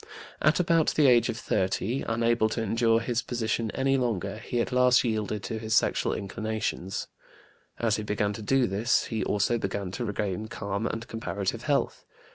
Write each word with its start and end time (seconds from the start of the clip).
At 0.41 0.59
about 0.59 0.87
the 0.95 1.05
age 1.05 1.29
of 1.29 1.37
30, 1.37 2.05
unable 2.07 2.49
to 2.49 2.61
endure 2.63 3.01
his 3.01 3.21
position 3.21 3.69
any 3.75 3.97
longer, 3.97 4.39
he 4.39 4.59
at 4.59 4.71
last 4.71 5.03
yielded 5.03 5.43
to 5.43 5.59
his 5.59 5.75
sexual 5.75 6.11
inclinations. 6.11 7.05
As 7.77 7.97
he 7.97 8.03
began 8.03 8.33
to 8.33 8.41
do 8.41 8.65
this, 8.65 9.03
he 9.03 9.23
also 9.23 9.59
began 9.59 9.91
to 9.91 10.03
regain 10.05 10.47
calm 10.47 10.87
and 10.87 11.07
comparative 11.07 11.61
health. 11.65 12.03